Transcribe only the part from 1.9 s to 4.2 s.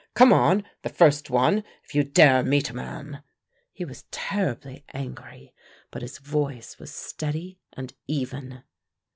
you dare meet a man!" He was